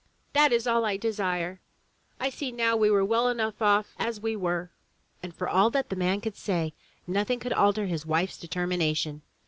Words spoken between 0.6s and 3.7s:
all I desire! I see now we were well enough